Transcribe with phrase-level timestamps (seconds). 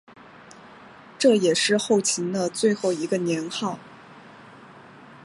[1.19, 3.77] 这也是后秦的最后一个年号。